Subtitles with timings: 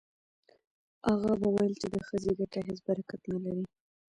[1.11, 3.65] اغا به ویل چې د ښځې ګټه هیڅ برکت نه لري.